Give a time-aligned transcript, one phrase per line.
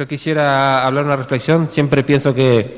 [0.00, 1.70] Yo quisiera hablar una reflexión.
[1.70, 2.74] Siempre pienso que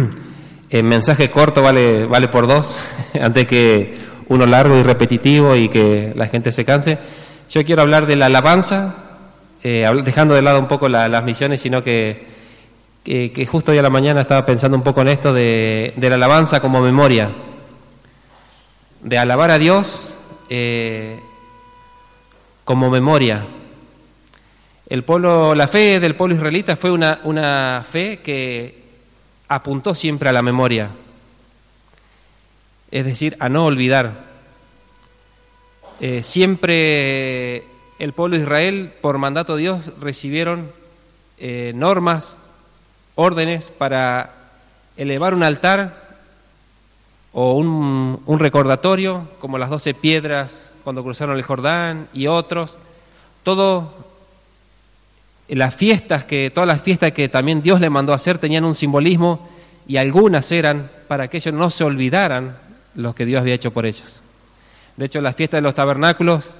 [0.70, 2.78] el mensaje corto vale, vale por dos,
[3.20, 6.96] antes que uno largo y repetitivo y que la gente se canse.
[7.50, 8.94] Yo quiero hablar de la alabanza,
[9.62, 12.26] eh, dejando de lado un poco las misiones, sino que,
[13.04, 16.14] que, justo hoy a la mañana estaba pensando un poco en esto de, de la
[16.14, 17.30] alabanza como memoria,
[19.02, 20.14] de alabar a Dios
[20.48, 21.20] eh,
[22.64, 23.44] como memoria.
[24.90, 28.74] El pueblo, la fe del pueblo israelita fue una, una fe que
[29.46, 30.90] apuntó siempre a la memoria,
[32.90, 34.24] es decir, a no olvidar.
[36.00, 37.62] Eh, siempre
[38.00, 40.72] el pueblo de Israel, por mandato de Dios, recibieron
[41.38, 42.36] eh, normas,
[43.14, 44.34] órdenes para
[44.96, 46.18] elevar un altar
[47.32, 52.76] o un, un recordatorio, como las doce piedras cuando cruzaron el Jordán y otros.
[53.44, 54.09] Todo
[55.50, 58.74] las fiestas que, todas las fiestas que también Dios le mandó a hacer tenían un
[58.74, 59.48] simbolismo
[59.86, 62.56] y algunas eran para que ellos no se olvidaran
[62.94, 64.20] lo que Dios había hecho por ellos.
[64.96, 66.50] De hecho, las fiestas de los tabernáculos,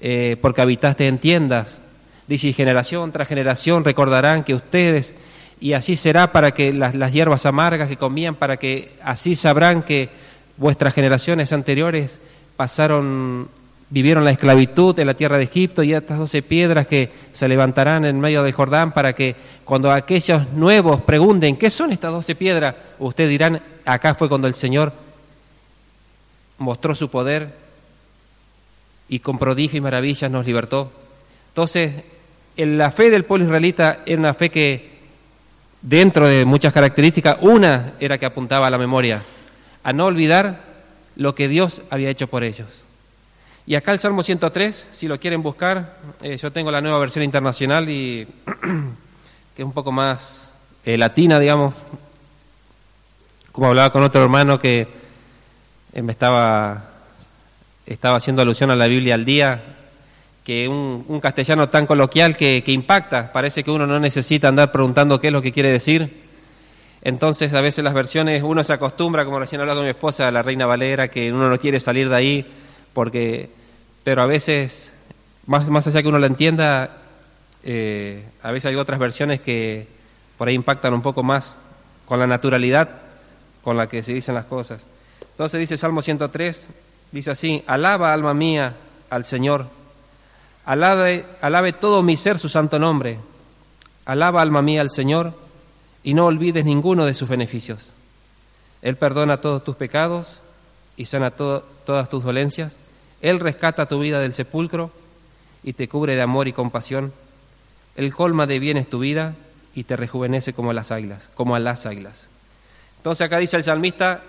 [0.00, 1.80] eh, porque habitaste en tiendas,
[2.26, 5.14] dice, generación tras generación recordarán que ustedes,
[5.60, 9.82] y así será para que las, las hierbas amargas que comían, para que así sabrán
[9.82, 10.08] que
[10.56, 12.18] vuestras generaciones anteriores
[12.56, 13.48] pasaron
[13.90, 18.04] vivieron la esclavitud en la tierra de Egipto y estas doce piedras que se levantarán
[18.04, 22.76] en medio del Jordán para que cuando aquellos nuevos pregunten, ¿qué son estas doce piedras?
[23.00, 24.92] Ustedes dirán, acá fue cuando el Señor
[26.58, 27.52] mostró su poder
[29.08, 30.92] y con prodigio y maravillas nos libertó.
[31.48, 31.92] Entonces,
[32.56, 34.88] en la fe del pueblo israelita era una fe que,
[35.82, 39.22] dentro de muchas características, una era que apuntaba a la memoria,
[39.82, 40.60] a no olvidar
[41.16, 42.84] lo que Dios había hecho por ellos.
[43.70, 47.22] Y acá el Salmo 103, si lo quieren buscar, eh, yo tengo la nueva versión
[47.22, 48.26] internacional y
[49.54, 50.54] que es un poco más
[50.84, 51.72] eh, latina, digamos.
[53.52, 54.88] Como hablaba con otro hermano que
[55.92, 56.82] eh, me estaba,
[57.86, 59.62] estaba haciendo alusión a la Biblia al día,
[60.42, 65.28] que un, castellano tan coloquial que impacta, parece que uno no necesita andar preguntando qué
[65.28, 66.24] es lo que quiere decir.
[67.02, 70.42] Entonces a veces las versiones uno se acostumbra, como recién hablaba con mi esposa, la
[70.42, 72.46] Reina Valera, que uno no quiere salir de ahí
[72.92, 73.59] porque
[74.04, 74.92] pero a veces,
[75.46, 76.96] más, más allá que uno la entienda,
[77.62, 79.86] eh, a veces hay otras versiones que
[80.38, 81.58] por ahí impactan un poco más
[82.06, 82.88] con la naturalidad
[83.62, 84.80] con la que se dicen las cosas.
[85.32, 86.68] Entonces dice Salmo 103,
[87.12, 88.74] dice así, alaba alma mía
[89.10, 89.66] al Señor,
[90.64, 93.18] alabe, alabe todo mi ser su santo nombre,
[94.06, 95.34] alaba alma mía al Señor
[96.02, 97.92] y no olvides ninguno de sus beneficios.
[98.80, 100.40] Él perdona todos tus pecados
[100.96, 102.78] y sana todas tus dolencias
[103.22, 104.90] él rescata tu vida del sepulcro
[105.62, 107.12] y te cubre de amor y compasión.
[107.96, 109.34] Él colma de bienes tu vida
[109.74, 112.24] y te rejuvenece como las águilas, como a las águilas.
[112.96, 114.22] Entonces acá dice el salmista,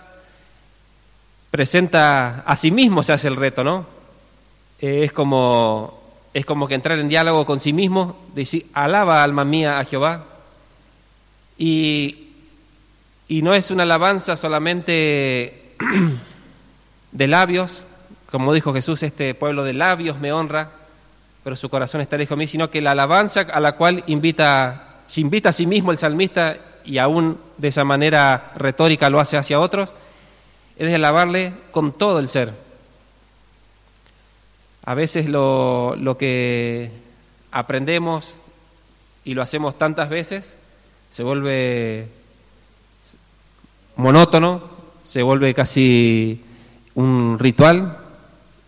[1.51, 3.85] presenta a sí mismo se hace el reto, ¿no?
[4.79, 6.01] Es como
[6.33, 10.23] es como que entrar en diálogo con sí mismo, decir, alaba alma mía a Jehová.
[11.57, 12.29] Y,
[13.27, 15.75] y no es una alabanza solamente
[17.11, 17.85] de labios,
[18.31, 20.69] como dijo Jesús, este pueblo de labios me honra,
[21.43, 25.01] pero su corazón está lejos de mí, sino que la alabanza a la cual invita,
[25.05, 26.55] se invita a sí mismo el salmista
[26.85, 29.93] y aún de esa manera retórica lo hace hacia otros,
[30.77, 32.53] es de alabarle con todo el ser.
[34.85, 36.89] A veces lo, lo que
[37.51, 38.37] aprendemos
[39.25, 40.55] y lo hacemos tantas veces
[41.09, 42.07] se vuelve
[43.97, 44.63] monótono,
[45.03, 46.41] se vuelve casi
[46.95, 48.00] un ritual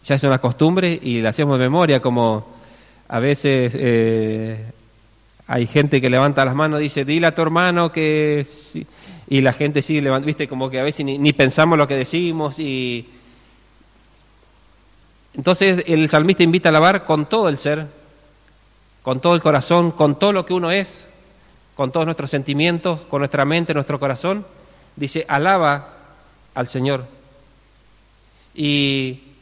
[0.03, 2.45] ya es una costumbre y la hacemos de memoria, como
[3.07, 4.71] a veces eh,
[5.47, 8.45] hay gente que levanta las manos y dice, dile a tu hermano que...
[9.29, 11.95] Y la gente sigue levantando, viste, como que a veces ni, ni pensamos lo que
[11.95, 13.09] decimos y...
[15.35, 17.87] Entonces el salmista invita a alabar con todo el ser,
[19.01, 21.09] con todo el corazón, con todo lo que uno es,
[21.75, 24.45] con todos nuestros sentimientos, con nuestra mente, nuestro corazón.
[24.95, 25.89] Dice, alaba
[26.53, 27.05] al Señor.
[28.53, 29.32] Y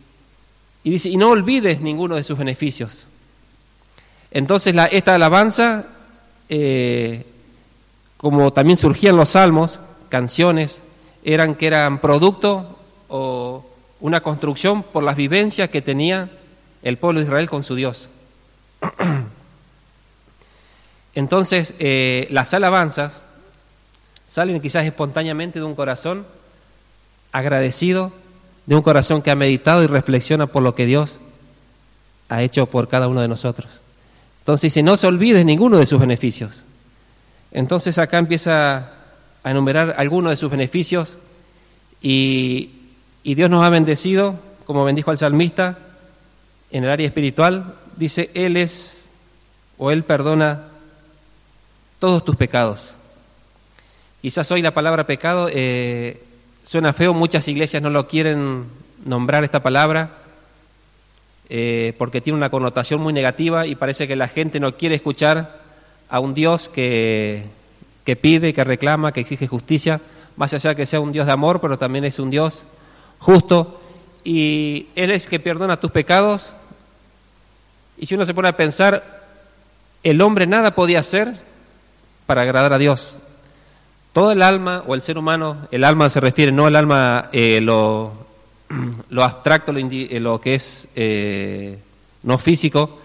[0.84, 3.08] y dice, y no olvides ninguno de sus beneficios.
[4.32, 5.86] Entonces la, esta alabanza,
[6.50, 7.26] eh,
[8.18, 9.80] como también surgían los salmos,
[10.10, 10.82] canciones,
[11.24, 12.80] eran que eran producto
[13.10, 13.66] o
[14.00, 16.30] una construcción por las vivencias que tenía
[16.82, 18.10] el pueblo de Israel con su Dios.
[21.14, 23.22] Entonces, eh, las alabanzas
[24.28, 26.26] salen quizás espontáneamente de un corazón
[27.32, 28.12] agradecido,
[28.72, 31.20] de un corazón que ha meditado y reflexiona por lo que Dios
[32.30, 33.82] ha hecho por cada uno de nosotros.
[34.40, 36.64] Entonces dice, no se olvide ninguno de sus beneficios.
[37.52, 38.92] Entonces acá empieza
[39.44, 41.18] a enumerar algunos de sus beneficios
[42.02, 42.70] y,
[43.24, 44.36] y Dios nos ha bendecido,
[44.66, 45.78] como bendijo al salmista,
[46.72, 47.76] en el área espiritual.
[47.98, 49.10] Dice, Él es
[49.78, 50.62] o Él perdona
[52.00, 52.94] todos tus pecados.
[54.22, 56.24] Quizás hoy la palabra pecado eh,
[56.72, 58.64] suena feo, muchas iglesias no lo quieren
[59.04, 60.12] nombrar esta palabra
[61.50, 65.60] eh, porque tiene una connotación muy negativa y parece que la gente no quiere escuchar
[66.08, 67.44] a un Dios que,
[68.06, 70.00] que pide, que reclama, que exige justicia,
[70.38, 72.64] más allá de que sea un Dios de amor, pero también es un Dios
[73.20, 73.82] justo
[74.24, 76.56] y Él es que perdona tus pecados.
[77.98, 79.26] Y si uno se pone a pensar,
[80.04, 81.34] el hombre nada podía hacer
[82.26, 83.20] para agradar a Dios.
[84.14, 87.62] Todo el alma o el ser humano, el alma se refiere no al alma eh,
[87.62, 88.12] lo,
[89.10, 91.80] lo, abstracto, lo, eh, lo que es eh,
[92.24, 93.00] no físico,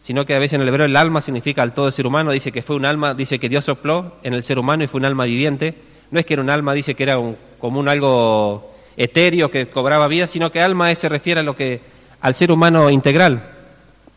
[0.00, 2.30] sino que a veces en el hebreo el alma significa al todo el ser humano,
[2.30, 4.98] dice que fue un alma, dice que Dios sopló en el ser humano y fue
[4.98, 5.74] un alma viviente,
[6.10, 9.68] no es que era un alma, dice que era un, como un algo etéreo que
[9.68, 11.80] cobraba vida, sino que alma se refiere a lo que
[12.20, 13.42] al ser humano integral,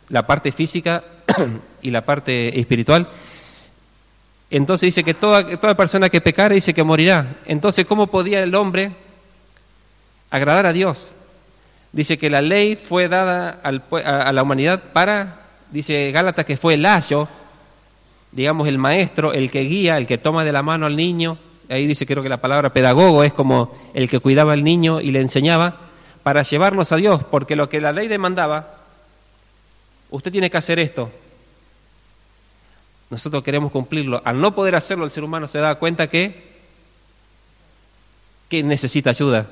[0.09, 1.05] la parte física
[1.81, 3.07] y la parte espiritual.
[4.53, 7.38] Entonces dice que toda, persona que pecara dice que morirá.
[7.47, 8.91] Entonces, ¿cómo podía el hombre
[10.29, 11.15] agradar a Dios?
[11.91, 15.39] Dice que la ley fue dada a, la humanidad para
[15.71, 17.27] dice Gálatas que fue el ayo,
[18.31, 21.88] digamos el maestro, el que guía, el que toma de la mano al niño, ahí
[21.88, 25.21] dice creo que la palabra pedagogo es como el que cuidaba al niño y le
[25.21, 25.77] enseñaba,
[26.21, 28.75] para llevarnos a Dios, porque lo que la ley demandaba,
[30.11, 31.09] usted tiene que hacer esto.
[33.13, 34.24] Nosotros queremos cumplirlo.
[34.25, 36.33] Al no poder hacerlo, el ser humano se da cuenta que,
[38.50, 39.45] que necesita ayuda.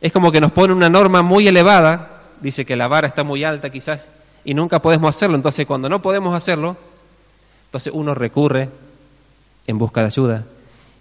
[0.00, 3.42] Es como que nos pone una norma muy elevada, dice que la vara está muy
[3.42, 4.06] alta quizás,
[4.44, 5.34] y nunca podemos hacerlo.
[5.34, 6.76] Entonces, cuando no podemos hacerlo,
[7.66, 8.68] entonces uno recurre
[9.66, 10.44] en busca de ayuda.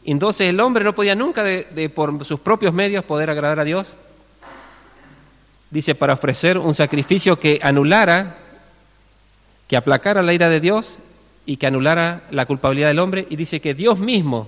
[0.04, 3.94] Entonces el hombre no podía nunca de, por sus propios medios poder agradar a Dios.
[5.70, 8.38] Dice, para ofrecer un sacrificio que anulara,
[9.68, 10.98] que aplacara la ira de Dios
[11.50, 13.25] y que anulara la culpabilidad del hombre.
[13.28, 14.48] Y dice que Dios mismo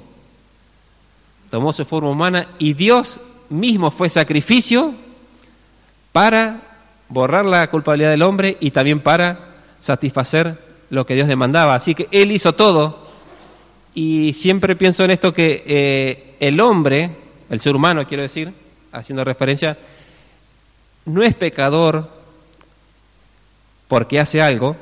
[1.49, 3.19] tomó su forma humana y Dios
[3.49, 4.93] mismo fue sacrificio
[6.11, 6.61] para
[7.09, 9.39] borrar la culpabilidad del hombre y también para
[9.79, 10.59] satisfacer
[10.91, 11.73] lo que Dios demandaba.
[11.73, 13.09] Así que Él hizo todo
[13.95, 17.09] y siempre pienso en esto que eh, el hombre,
[17.49, 18.53] el ser humano quiero decir,
[18.91, 19.75] haciendo referencia,
[21.05, 22.07] no es pecador
[23.87, 24.77] porque hace algo,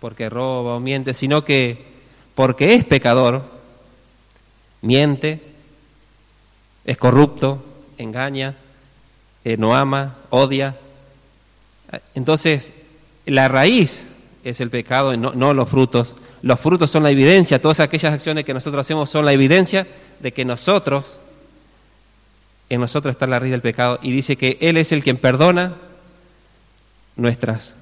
[0.00, 1.90] porque roba o miente, sino que
[2.34, 3.42] porque es pecador,
[4.82, 5.40] miente,
[6.84, 7.62] es corrupto,
[7.98, 8.56] engaña,
[9.44, 10.76] eh, no ama, odia.
[12.14, 12.72] Entonces,
[13.26, 14.08] la raíz
[14.42, 16.16] es el pecado y no, los frutos.
[16.42, 19.86] Los frutos son la evidencia, todas aquellas acciones que nosotros hacemos son la evidencia
[20.20, 21.14] de que nosotros,
[22.70, 23.98] en nosotros está la raíz del pecado.
[24.02, 25.74] Y dice que Él es el quien perdona
[27.16, 27.76] nuestras,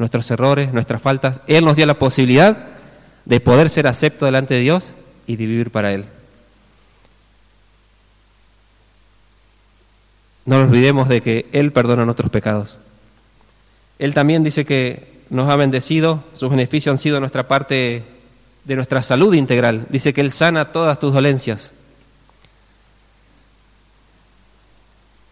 [0.00, 1.40] nuestros errores, nuestras faltas.
[1.46, 2.56] Él nos dio la posibilidad
[3.26, 4.94] de poder ser acepto delante de Dios
[5.26, 6.06] y de vivir para Él.
[10.46, 12.78] No nos olvidemos de que Él perdona nuestros pecados.
[13.98, 18.02] Él también dice que nos ha bendecido, sus beneficios han sido nuestra parte
[18.64, 19.86] de nuestra salud integral.
[19.90, 21.72] Dice que Él sana todas tus dolencias.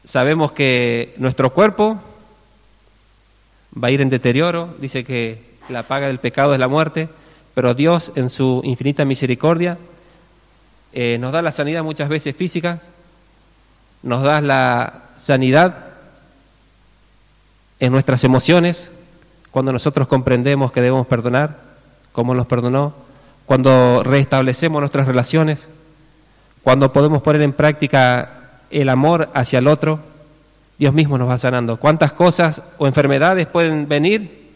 [0.05, 2.01] Sabemos que nuestro cuerpo
[3.73, 7.09] va a ir en deterioro, dice que la paga del pecado es la muerte,
[7.55, 9.79] pero Dios en su infinita misericordia
[10.93, 12.81] eh, nos da la sanidad muchas veces física,
[14.03, 15.87] nos da la sanidad
[17.81, 18.91] en nuestras emociones,
[19.51, 21.61] cuando nosotros comprendemos que debemos perdonar,
[22.13, 22.95] como nos perdonó,
[23.47, 25.69] cuando restablecemos nuestras relaciones,
[26.63, 30.01] cuando podemos poner en práctica el amor hacia el otro,
[30.79, 31.79] Dios mismo nos va sanando.
[31.79, 34.49] ¿Cuántas cosas o enfermedades pueden venir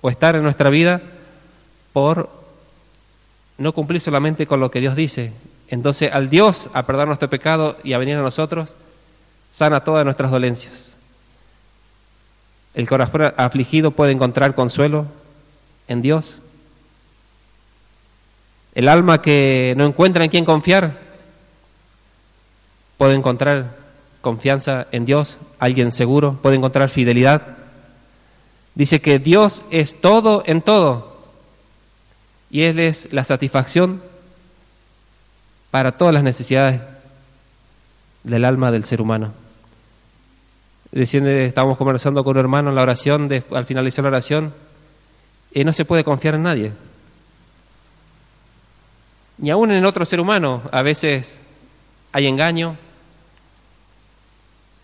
[0.00, 1.02] o estar en nuestra vida
[1.92, 2.30] por
[3.58, 5.32] no cumplir solamente con lo que Dios dice?
[5.68, 8.74] Entonces, al Dios a perdonar nuestro pecado y a venir a nosotros,
[9.50, 10.96] sana todas nuestras dolencias.
[12.74, 15.06] El corazón afligido puede encontrar consuelo
[15.88, 16.36] en Dios.
[18.74, 20.98] El alma que no encuentra en quién confiar
[22.96, 23.81] puede encontrar
[24.22, 27.42] confianza en Dios, alguien seguro, puede encontrar fidelidad.
[28.74, 31.18] Dice que Dios es todo en todo
[32.50, 34.00] y Él es la satisfacción
[35.70, 36.80] para todas las necesidades
[38.22, 39.32] del alma del ser humano.
[40.92, 44.54] Diciendo, estábamos conversando con un hermano en la oración, al finalizar la oración,
[45.52, 46.72] y no se puede confiar en nadie.
[49.38, 50.62] Ni aún en otro ser humano.
[50.70, 51.40] A veces
[52.12, 52.76] hay engaño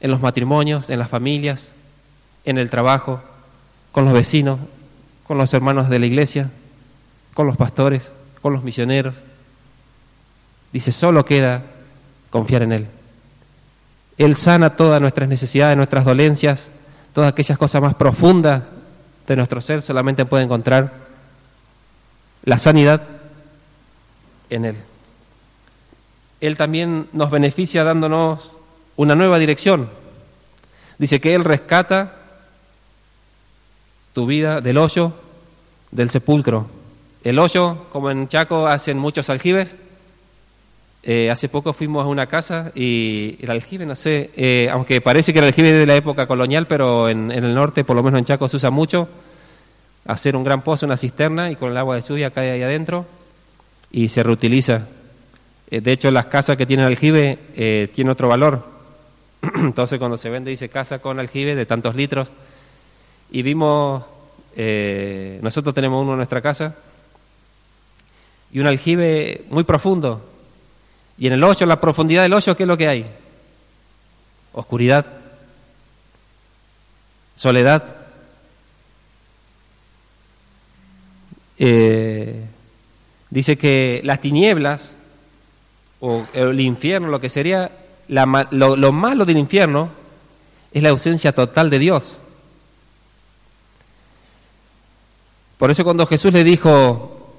[0.01, 1.73] en los matrimonios, en las familias,
[2.45, 3.21] en el trabajo,
[3.93, 4.59] con los vecinos,
[5.27, 6.51] con los hermanos de la iglesia,
[7.35, 9.17] con los pastores, con los misioneros.
[10.73, 11.63] Dice, solo queda
[12.31, 12.87] confiar en Él.
[14.19, 16.71] Él sana todas nuestras necesidades, nuestras dolencias,
[17.15, 18.63] todas aquellas cosas más profundas
[19.27, 20.93] de nuestro ser, solamente puede encontrar
[22.45, 23.03] la sanidad
[24.51, 24.77] en Él.
[26.41, 28.53] Él también nos beneficia dándonos
[28.99, 29.89] una nueva dirección.
[30.99, 32.17] Dice que Él rescata
[34.13, 35.13] tu vida del hoyo,
[35.93, 36.67] del sepulcro.
[37.23, 39.77] El hoyo, como en Chaco hacen muchos aljibes,
[41.05, 45.33] eh, hace poco fuimos a una casa y el aljibe, no sé, eh, aunque parece
[45.33, 48.19] que el aljibe es de la época colonial, pero en, el norte, por lo menos
[48.19, 49.09] en Chaco, se usa mucho
[50.07, 53.07] hacer un gran pozo, una cisterna y con el agua de lluvia cae ahí adentro
[53.93, 54.89] y se reutiliza.
[55.71, 58.78] Eh, de hecho, las casas que tienen aljibe eh, tienen otro valor.
[59.57, 62.29] Entonces, cuando se vende, dice casa con aljibe de tantos litros.
[63.31, 64.05] Y vimos,
[64.57, 66.77] eh, nosotros tenemos uno en nuestra casa,
[68.51, 70.25] y un aljibe muy profundo.
[71.19, 73.05] Y en el hoyo, la profundidad del hoyo, ¿qué es lo que hay?
[74.53, 75.13] Oscuridad,
[77.37, 77.97] soledad.
[81.59, 82.49] Eh,
[83.31, 84.93] Dice que las tinieblas
[86.01, 87.71] o el infierno, lo que sería
[88.09, 89.91] lo, malo del infierno,
[90.73, 92.19] es la ausencia total de Dios.
[95.59, 97.33] Por eso cuando Jesús le dijo,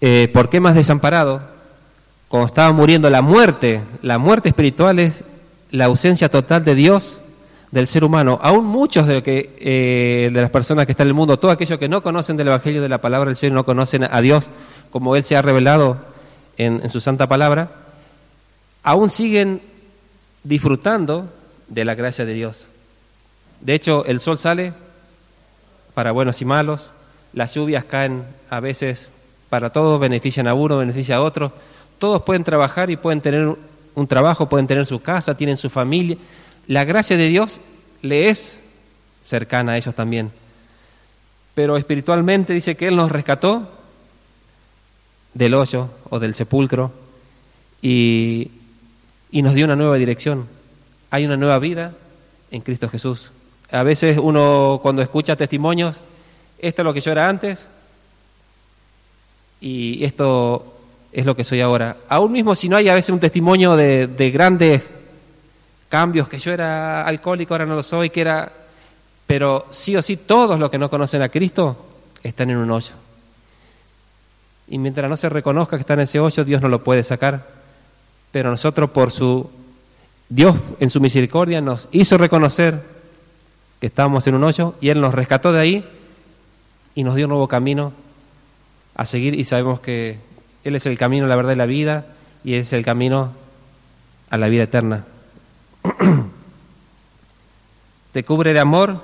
[0.00, 1.42] eh, ¿por qué más desamparado?
[2.28, 5.24] Cuando estaba muriendo la muerte, la muerte espiritual es
[5.72, 7.20] la ausencia total de Dios
[7.72, 8.38] del ser humano.
[8.42, 11.78] Aún muchos de, que, eh, de las personas que están en el mundo, todos aquellos
[11.78, 14.48] que no conocen del Evangelio de la palabra del Señor, no conocen a Dios
[14.90, 15.98] como Él se ha revelado
[16.56, 17.70] en, en su santa palabra,
[18.82, 19.60] aún siguen
[20.42, 21.32] disfrutando
[21.68, 22.66] de la gracia de Dios.
[23.60, 24.72] De hecho, el sol sale
[25.94, 26.90] para buenos y malos,
[27.32, 29.10] las lluvias caen a veces
[29.48, 31.52] para todos, benefician a uno, benefician a otro.
[31.98, 33.56] Todos pueden trabajar y pueden tener
[33.94, 36.16] un trabajo, pueden tener su casa, tienen su familia,
[36.66, 37.60] la gracia de Dios
[38.02, 38.62] le es
[39.22, 40.30] cercana a ellos también.
[41.54, 43.68] Pero espiritualmente dice que Él nos rescató
[45.34, 46.92] del hoyo o del sepulcro
[47.82, 48.50] y,
[49.30, 50.46] y nos dio una nueva dirección.
[51.10, 51.92] Hay una nueva vida
[52.50, 53.30] en Cristo Jesús.
[53.70, 55.98] A veces uno cuando escucha testimonios,
[56.58, 57.66] esto es lo que yo era antes
[59.60, 60.76] y esto
[61.12, 61.96] es lo que soy ahora.
[62.08, 64.82] Aún mismo si no hay a veces un testimonio de, de grandes
[65.88, 68.50] cambios, que yo era alcohólico, ahora no lo soy, que era...
[69.26, 71.76] Pero sí o sí, todos los que no conocen a Cristo
[72.22, 72.94] están en un hoyo.
[74.68, 77.59] Y mientras no se reconozca que está en ese hoyo, Dios no lo puede sacar.
[78.32, 79.50] Pero nosotros por su...
[80.28, 82.84] Dios en su misericordia nos hizo reconocer
[83.80, 85.84] que estábamos en un hoyo y Él nos rescató de ahí
[86.94, 87.92] y nos dio un nuevo camino
[88.94, 90.18] a seguir y sabemos que
[90.62, 92.06] Él es el camino, la verdad y la vida
[92.44, 93.32] y es el camino
[94.28, 95.04] a la vida eterna.
[98.12, 99.02] Te cubre de amor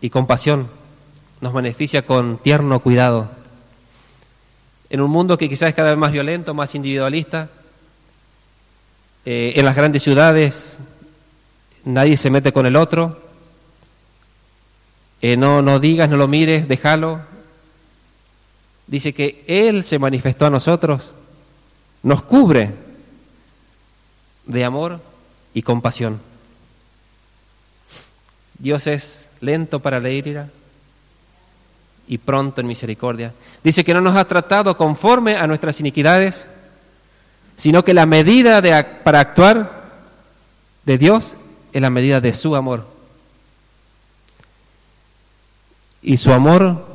[0.00, 0.68] y compasión,
[1.40, 3.30] nos beneficia con tierno cuidado.
[4.90, 7.48] En un mundo que quizás es cada vez más violento, más individualista,
[9.30, 10.78] eh, en las grandes ciudades
[11.84, 13.20] nadie se mete con el otro,
[15.20, 17.20] eh, no, no digas, no lo mires, déjalo.
[18.86, 21.12] Dice que Él se manifestó a nosotros,
[22.02, 22.72] nos cubre
[24.46, 24.98] de amor
[25.52, 26.22] y compasión.
[28.58, 30.48] Dios es lento para la ira
[32.06, 33.34] y pronto en misericordia.
[33.62, 36.48] Dice que no nos ha tratado conforme a nuestras iniquidades,
[37.58, 39.70] sino que la medida de, para actuar
[40.86, 41.36] de Dios
[41.72, 42.86] es la medida de su amor.
[46.00, 46.86] Y su amor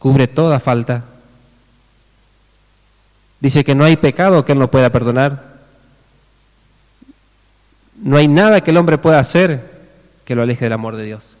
[0.00, 1.04] cubre toda falta.
[3.40, 5.56] Dice que no hay pecado que Él no pueda perdonar.
[7.96, 9.86] No hay nada que el hombre pueda hacer
[10.24, 11.36] que lo aleje del amor de Dios.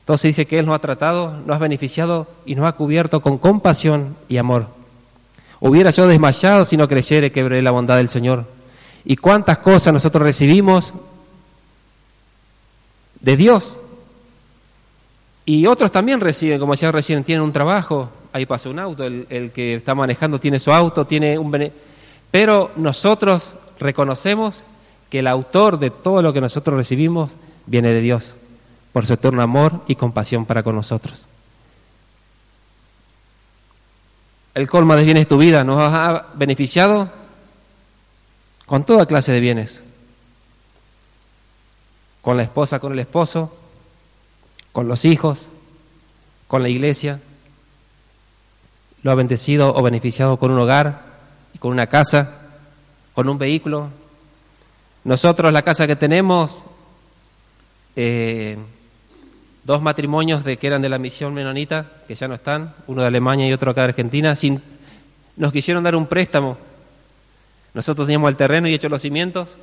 [0.00, 3.38] Entonces dice que Él nos ha tratado, nos ha beneficiado y nos ha cubierto con
[3.38, 4.66] compasión y amor.
[5.66, 8.44] Hubiera yo desmayado si no creyere que la bondad del Señor.
[9.02, 10.92] Y cuántas cosas nosotros recibimos
[13.18, 13.80] de Dios.
[15.46, 19.52] Y otros también reciben, como decía recién, tienen un trabajo, ahí pasa un auto, el,
[19.54, 21.72] que está manejando tiene su auto, tiene un...
[22.30, 24.56] Pero nosotros reconocemos
[25.08, 28.34] que el autor de todo lo que nosotros recibimos viene de Dios,
[28.92, 31.24] por su eterno amor y compasión para con nosotros.
[34.54, 37.10] El colma de bienes tu vida nos ha beneficiado
[38.66, 39.82] con toda clase de bienes.
[42.22, 43.52] Con la esposa, con el esposo,
[44.72, 45.48] con los hijos,
[46.46, 47.20] con la iglesia.
[49.02, 51.02] Lo ha bendecido o beneficiado con un hogar
[51.52, 52.30] y con una casa,
[53.12, 53.90] con un vehículo.
[55.02, 56.62] Nosotros la casa que tenemos,
[57.96, 58.56] eh,
[59.64, 63.08] dos matrimonios de que eran de la misión menonita, que ya no están, uno de
[63.08, 64.34] Alemania y otro acá de Argentina,
[65.36, 66.56] nos quisieron dar un préstamo.
[67.72, 69.56] Nosotros teníamos el terreno y hecho los cimientos.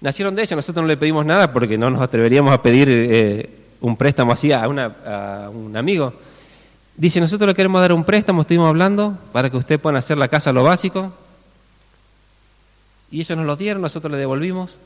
[0.00, 3.48] Nacieron de ellos, nosotros no le pedimos nada porque no nos atreveríamos a pedir eh,
[3.80, 6.12] un préstamo así a, a un amigo.
[6.96, 10.28] Dice, nosotros le queremos dar un préstamo, estuvimos hablando, para que usted pueda hacer la
[10.28, 11.12] casa lo básico.
[13.10, 14.76] Y ellos nos lo dieron, nosotros le devolvimos.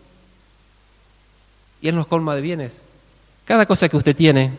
[1.80, 2.82] Y Él nos colma de bienes.
[3.46, 4.52] Cada cosa que usted tiene,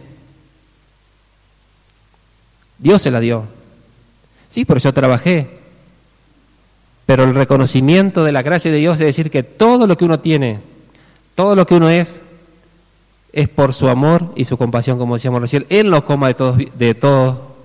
[2.79, 3.43] Dios se la dio.
[4.49, 5.59] Sí, pero yo trabajé.
[7.05, 10.19] Pero el reconocimiento de la gracia de Dios es decir que todo lo que uno
[10.19, 10.61] tiene,
[11.35, 12.23] todo lo que uno es,
[13.33, 15.65] es por su amor y su compasión, como decíamos recién.
[15.69, 17.55] Él nos coma de, todos, de, todo,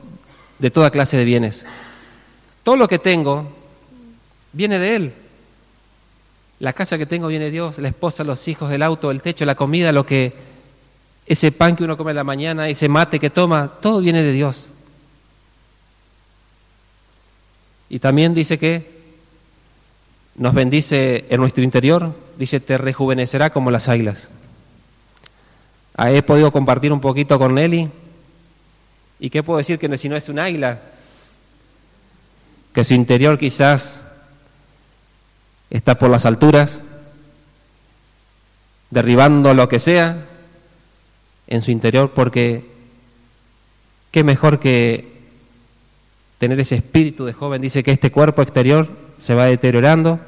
[0.58, 1.64] de toda clase de bienes.
[2.64, 3.46] Todo lo que tengo
[4.52, 5.12] viene de Él.
[6.58, 9.44] La casa que tengo viene de Dios, la esposa, los hijos, el auto, el techo,
[9.44, 10.51] la comida, lo que
[11.32, 14.32] ese pan que uno come en la mañana, ese mate que toma, todo viene de
[14.32, 14.68] Dios.
[17.88, 18.90] Y también dice que
[20.34, 24.28] nos bendice en nuestro interior, dice, te rejuvenecerá como las águilas.
[25.96, 27.88] Ahí he podido compartir un poquito con Nelly.
[29.18, 30.80] ¿Y qué puedo decir que si no es un águila?
[32.74, 34.06] Que su interior quizás
[35.70, 36.80] está por las alturas,
[38.90, 40.26] derribando lo que sea,
[41.52, 42.64] en su interior porque
[44.10, 45.06] qué mejor que
[46.38, 47.60] tener ese espíritu de joven.
[47.60, 48.88] Dice que este cuerpo exterior
[49.18, 50.18] se va deteriorando,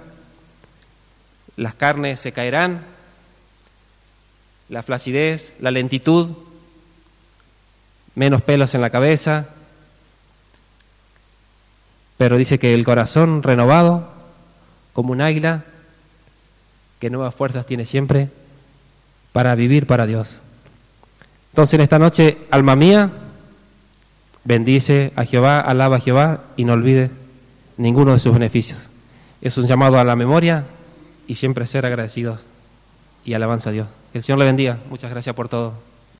[1.56, 2.84] las carnes se caerán,
[4.68, 6.28] la flacidez, la lentitud,
[8.14, 9.48] menos pelos en la cabeza,
[12.18, 14.12] pero dice que el corazón renovado,
[14.92, 15.64] como un águila,
[17.00, 18.28] que nuevas fuerzas tiene siempre
[19.32, 20.43] para vivir para Dios.
[21.54, 23.12] Entonces en esta noche, alma mía,
[24.42, 27.12] bendice a Jehová, alaba a Jehová y no olvide
[27.76, 28.90] ninguno de sus beneficios.
[29.40, 30.64] Es un llamado a la memoria
[31.28, 32.40] y siempre ser agradecidos
[33.24, 33.86] y alabanza a Dios.
[34.10, 34.78] Que el Señor le bendiga.
[34.90, 35.74] Muchas gracias por todo.